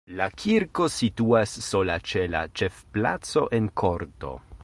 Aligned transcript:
La 0.19 0.25
kirko 0.43 0.87
situas 0.93 1.53
sola 1.65 1.99
ĉe 2.11 2.25
la 2.37 2.43
ĉefplaco 2.61 3.47
en 3.59 3.71
korto. 3.83 4.35